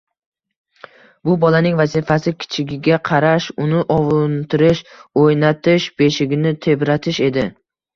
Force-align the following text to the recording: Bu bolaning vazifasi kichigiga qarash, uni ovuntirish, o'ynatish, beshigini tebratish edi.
Bu 1.29 1.35
bolaning 1.43 1.77
vazifasi 1.81 2.33
kichigiga 2.45 2.99
qarash, 3.11 3.53
uni 3.67 3.85
ovuntirish, 4.01 4.85
o'ynatish, 5.29 5.91
beshigini 6.05 6.61
tebratish 6.69 7.27
edi. 7.33 7.51